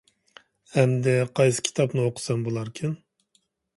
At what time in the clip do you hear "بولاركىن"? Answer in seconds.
2.49-2.97